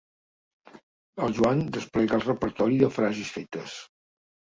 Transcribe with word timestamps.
El 1.27 1.35
Joan 1.41 1.63
desplega 1.77 2.19
el 2.19 2.27
repertori 2.31 2.83
de 2.83 2.93
frases 3.01 3.39
fetes. 3.41 3.81